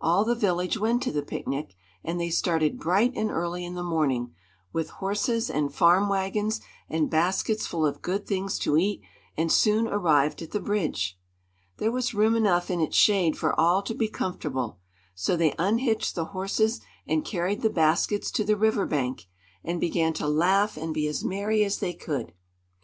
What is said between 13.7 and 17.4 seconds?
to be comfortable; so they unhitched the horses and